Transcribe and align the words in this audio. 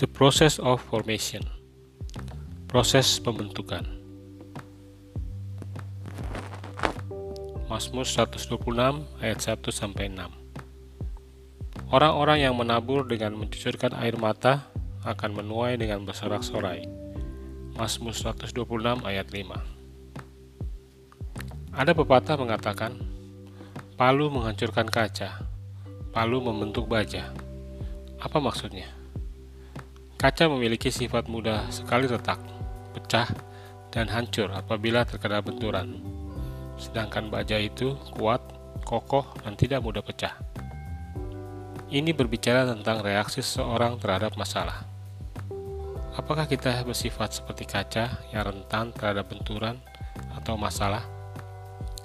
The 0.00 0.08
process 0.08 0.56
of 0.56 0.80
formation. 0.88 1.44
Proses 2.64 3.20
pembentukan. 3.20 3.84
Mazmur 7.68 8.08
126 8.08 9.04
ayat 9.20 9.38
1 9.40 9.68
sampai 9.68 10.08
6. 10.08 11.92
Orang-orang 11.92 12.40
yang 12.40 12.56
menabur 12.56 13.04
dengan 13.04 13.36
mencucurkan 13.36 13.92
air 14.00 14.16
mata 14.16 14.72
akan 15.04 15.44
menuai 15.44 15.76
dengan 15.76 16.08
bersorak-sorai. 16.08 16.88
Mazmur 17.76 18.16
126 18.16 19.04
ayat 19.04 19.28
5. 19.28 21.76
Ada 21.76 21.92
pepatah 21.92 22.40
mengatakan, 22.40 22.96
palu 24.00 24.32
menghancurkan 24.32 24.88
kaca, 24.88 25.44
palu 26.16 26.40
membentuk 26.40 26.88
baja. 26.88 27.28
Apa 28.20 28.40
maksudnya? 28.40 29.01
Kaca 30.22 30.46
memiliki 30.46 30.86
sifat 30.86 31.26
mudah 31.26 31.66
sekali 31.74 32.06
retak, 32.06 32.38
pecah, 32.94 33.26
dan 33.90 34.06
hancur 34.06 34.54
apabila 34.54 35.02
terkena 35.02 35.42
benturan. 35.42 35.98
Sedangkan 36.78 37.26
baja 37.26 37.58
itu 37.58 37.98
kuat, 38.14 38.38
kokoh, 38.86 39.26
dan 39.42 39.58
tidak 39.58 39.82
mudah 39.82 39.98
pecah. 39.98 40.38
Ini 41.90 42.14
berbicara 42.14 42.70
tentang 42.70 43.02
reaksi 43.02 43.42
seseorang 43.42 43.98
terhadap 43.98 44.38
masalah. 44.38 44.86
Apakah 46.14 46.46
kita 46.46 46.86
bersifat 46.86 47.42
seperti 47.42 47.66
kaca 47.66 48.22
yang 48.30 48.46
rentan 48.46 48.94
terhadap 48.94 49.26
benturan 49.26 49.82
atau 50.38 50.54
masalah, 50.54 51.02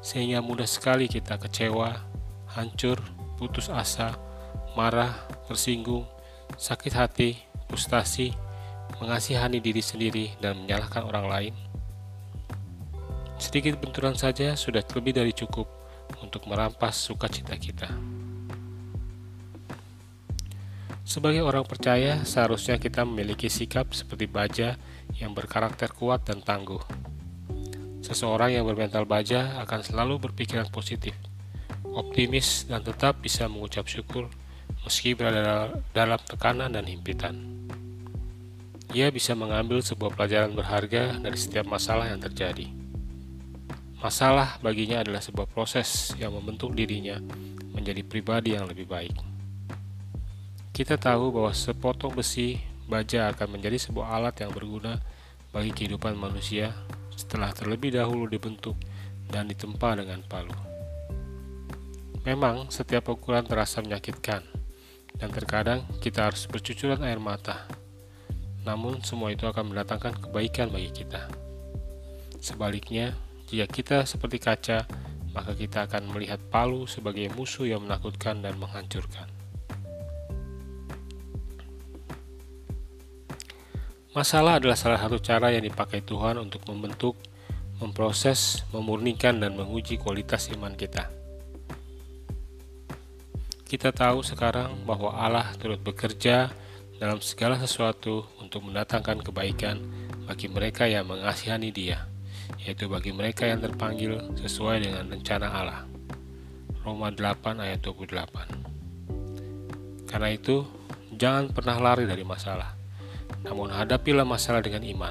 sehingga 0.00 0.40
mudah 0.40 0.64
sekali 0.64 1.04
kita 1.04 1.36
kecewa, 1.36 2.00
hancur, 2.56 2.96
putus 3.36 3.68
asa, 3.68 4.16
marah, 4.72 5.12
tersinggung, 5.44 6.15
sakit 6.56 6.92
hati, 6.96 7.30
frustasi, 7.68 8.32
mengasihani 9.00 9.60
diri 9.60 9.84
sendiri, 9.84 10.32
dan 10.40 10.64
menyalahkan 10.64 11.04
orang 11.04 11.26
lain. 11.28 11.54
Sedikit 13.36 13.76
benturan 13.76 14.16
saja 14.16 14.56
sudah 14.56 14.80
lebih 14.96 15.12
dari 15.12 15.36
cukup 15.36 15.68
untuk 16.24 16.48
merampas 16.48 16.96
sukacita 16.96 17.52
kita. 17.60 17.92
Sebagai 21.06 21.44
orang 21.46 21.62
percaya, 21.62 22.24
seharusnya 22.26 22.82
kita 22.82 23.06
memiliki 23.06 23.46
sikap 23.46 23.94
seperti 23.94 24.26
baja 24.26 24.74
yang 25.20 25.36
berkarakter 25.36 25.94
kuat 25.94 26.26
dan 26.26 26.42
tangguh. 26.42 26.82
Seseorang 28.02 28.58
yang 28.58 28.66
bermental 28.66 29.06
baja 29.06 29.62
akan 29.62 29.86
selalu 29.86 30.18
berpikiran 30.18 30.66
positif, 30.72 31.14
optimis, 31.86 32.66
dan 32.66 32.82
tetap 32.82 33.22
bisa 33.22 33.46
mengucap 33.46 33.86
syukur 33.86 34.26
meski 34.86 35.18
berada 35.18 35.74
dalam 35.90 36.20
tekanan 36.22 36.70
dan 36.70 36.86
himpitan. 36.86 37.34
Ia 38.94 39.10
bisa 39.10 39.34
mengambil 39.34 39.82
sebuah 39.82 40.14
pelajaran 40.14 40.54
berharga 40.54 41.18
dari 41.18 41.34
setiap 41.34 41.66
masalah 41.66 42.06
yang 42.06 42.22
terjadi. 42.22 42.70
Masalah 43.98 44.62
baginya 44.62 45.02
adalah 45.02 45.18
sebuah 45.18 45.50
proses 45.50 46.14
yang 46.22 46.30
membentuk 46.30 46.70
dirinya 46.70 47.18
menjadi 47.74 48.06
pribadi 48.06 48.54
yang 48.54 48.70
lebih 48.70 48.86
baik. 48.86 49.18
Kita 50.70 50.94
tahu 50.94 51.34
bahwa 51.34 51.50
sepotong 51.50 52.14
besi 52.14 52.62
baja 52.86 53.34
akan 53.34 53.58
menjadi 53.58 53.82
sebuah 53.82 54.06
alat 54.22 54.46
yang 54.46 54.54
berguna 54.54 55.02
bagi 55.50 55.74
kehidupan 55.74 56.14
manusia 56.14 56.70
setelah 57.10 57.50
terlebih 57.50 57.90
dahulu 57.98 58.30
dibentuk 58.30 58.78
dan 59.26 59.50
ditempa 59.50 59.98
dengan 59.98 60.22
palu. 60.30 60.54
Memang, 62.22 62.70
setiap 62.70 63.10
ukuran 63.10 63.46
terasa 63.46 63.82
menyakitkan, 63.82 64.55
dan 65.16 65.32
terkadang 65.32 65.84
kita 66.00 66.28
harus 66.28 66.44
bercucuran 66.48 67.00
air 67.04 67.20
mata. 67.20 67.64
Namun, 68.66 69.00
semua 69.00 69.32
itu 69.32 69.46
akan 69.46 69.72
mendatangkan 69.72 70.28
kebaikan 70.28 70.68
bagi 70.68 70.90
kita. 70.92 71.30
Sebaliknya, 72.42 73.16
jika 73.46 73.66
kita 73.70 73.98
seperti 74.04 74.42
kaca, 74.42 74.84
maka 75.30 75.52
kita 75.54 75.86
akan 75.86 76.10
melihat 76.10 76.40
palu 76.50 76.88
sebagai 76.88 77.28
musuh 77.36 77.68
yang 77.68 77.84
menakutkan 77.84 78.42
dan 78.42 78.58
menghancurkan. 78.58 79.28
Masalah 84.16 84.56
adalah 84.56 84.80
salah 84.80 84.96
satu 84.96 85.20
cara 85.20 85.52
yang 85.52 85.60
dipakai 85.60 86.00
Tuhan 86.00 86.40
untuk 86.40 86.64
membentuk, 86.72 87.20
memproses, 87.84 88.64
memurnikan, 88.72 89.36
dan 89.36 89.52
menguji 89.52 90.00
kualitas 90.00 90.48
iman 90.56 90.72
kita. 90.72 91.15
Kita 93.66 93.90
tahu 93.90 94.22
sekarang 94.22 94.86
bahwa 94.86 95.10
Allah 95.10 95.50
turut 95.58 95.82
bekerja 95.82 96.54
dalam 97.02 97.18
segala 97.18 97.58
sesuatu 97.58 98.22
untuk 98.38 98.62
mendatangkan 98.62 99.26
kebaikan 99.26 99.82
bagi 100.22 100.46
mereka 100.46 100.86
yang 100.86 101.10
mengasihani 101.10 101.74
Dia, 101.74 102.06
yaitu 102.62 102.86
bagi 102.86 103.10
mereka 103.10 103.42
yang 103.42 103.58
terpanggil 103.58 104.22
sesuai 104.38 104.86
dengan 104.86 105.10
rencana 105.10 105.50
Allah. 105.50 105.82
Roma 106.86 107.10
8 107.10 107.58
ayat 107.58 107.82
28. 107.82 110.06
Karena 110.06 110.30
itu, 110.30 110.62
jangan 111.10 111.50
pernah 111.50 111.82
lari 111.82 112.06
dari 112.06 112.22
masalah, 112.22 112.70
namun 113.42 113.74
hadapilah 113.74 114.22
masalah 114.22 114.62
dengan 114.62 114.86
iman. 114.86 115.10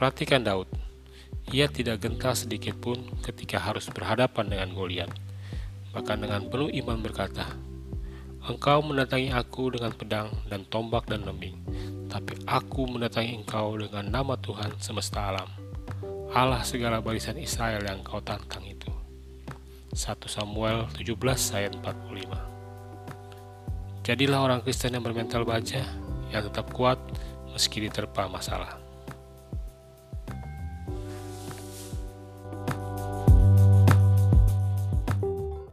Perhatikan 0.00 0.40
Daud, 0.40 0.72
ia 1.52 1.68
tidak 1.68 2.00
gentar 2.00 2.32
sedikit 2.32 2.80
pun 2.80 3.12
ketika 3.20 3.60
harus 3.60 3.92
berhadapan 3.92 4.48
dengan 4.48 4.72
Goliat 4.72 5.33
bahkan 5.94 6.18
dengan 6.18 6.50
penuh 6.50 6.66
iman 6.82 6.98
berkata, 6.98 7.46
Engkau 8.44 8.84
mendatangi 8.84 9.32
aku 9.32 9.72
dengan 9.72 9.96
pedang 9.96 10.28
dan 10.52 10.68
tombak 10.68 11.08
dan 11.08 11.24
lembing, 11.24 11.56
tapi 12.12 12.36
aku 12.44 12.84
mendatangi 12.84 13.40
engkau 13.40 13.72
dengan 13.80 14.12
nama 14.12 14.36
Tuhan 14.36 14.76
semesta 14.76 15.32
alam, 15.32 15.48
Allah 16.28 16.60
segala 16.60 17.00
barisan 17.00 17.40
Israel 17.40 17.80
yang 17.80 18.04
kau 18.04 18.20
tantang 18.20 18.68
itu. 18.68 18.92
1 19.96 20.20
Samuel 20.28 20.92
17 20.92 21.16
ayat 21.56 21.72
45 21.80 24.04
Jadilah 24.04 24.44
orang 24.44 24.60
Kristen 24.60 24.92
yang 24.92 25.00
bermental 25.00 25.48
baja, 25.48 25.80
yang 26.28 26.44
tetap 26.44 26.68
kuat 26.76 27.00
meski 27.48 27.80
diterpa 27.80 28.28
masalah. 28.28 28.83